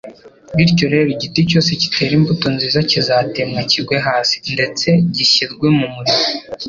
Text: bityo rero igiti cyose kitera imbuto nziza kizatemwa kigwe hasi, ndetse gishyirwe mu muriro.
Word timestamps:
bityo 0.55 0.85
rero 0.93 1.07
igiti 1.15 1.39
cyose 1.49 1.69
kitera 1.81 2.13
imbuto 2.19 2.47
nziza 2.55 2.79
kizatemwa 2.89 3.59
kigwe 3.71 3.97
hasi, 4.07 4.35
ndetse 4.55 4.87
gishyirwe 5.15 5.67
mu 5.77 5.87
muriro. 5.95 6.25